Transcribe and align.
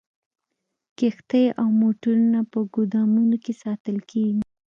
کښتۍ 0.97 1.45
او 1.59 1.67
موټرونه 1.81 2.39
په 2.51 2.59
ګودامونو 2.73 3.35
کې 3.43 3.53
ساتل 3.63 3.97
کیږي 4.11 4.41